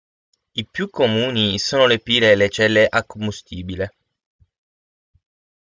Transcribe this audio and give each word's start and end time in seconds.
I 0.53 0.65
più 0.65 0.89
comuni 0.89 1.59
sono 1.59 1.85
le 1.85 1.99
pile 1.99 2.31
e 2.31 2.35
le 2.35 2.49
celle 2.49 2.87
a 2.87 3.03
combustibile. 3.03 3.93